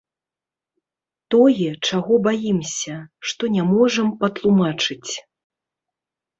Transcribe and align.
Тое, 1.35 1.67
чаго 1.89 2.13
баімся, 2.29 2.97
што 3.29 3.53
не 3.59 3.63
можам 3.75 4.07
патлумачыць. 4.25 5.11